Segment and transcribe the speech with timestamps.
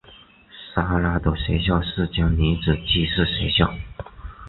[0.73, 3.71] 莎拉的学校是间女子寄宿学校。